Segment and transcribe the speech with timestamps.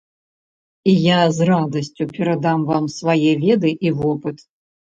[0.93, 4.37] І я з радасцю перадам вам свае веды і вопыт.